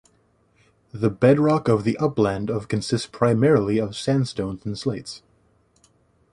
The 0.91 1.11
bedrock 1.11 1.67
of 1.67 1.83
the 1.83 1.95
Upland 1.97 2.49
of 2.49 2.67
consists 2.67 3.05
primarily 3.05 3.77
of 3.77 3.95
sandstones 3.95 4.65
and 4.65 4.75
slates. 4.75 5.21